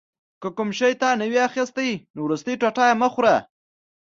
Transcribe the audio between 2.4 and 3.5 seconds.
ټوټه یې مه خوره.